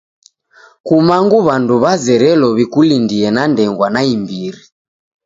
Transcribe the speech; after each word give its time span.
Kumangu 0.87 1.37
w'andu 1.45 1.73
w'izerelo 1.83 2.47
w'ikulindie 2.55 3.27
na 3.35 3.43
ndengwa 3.51 3.87
naimbiri. 3.95 4.61